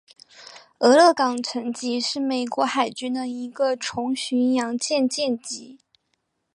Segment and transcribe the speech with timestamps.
[0.79, 5.77] 俄勒冈城级是美国海军的一个重巡洋舰舰级。